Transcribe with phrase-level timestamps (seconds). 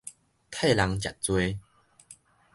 [0.49, 1.59] 替人食罪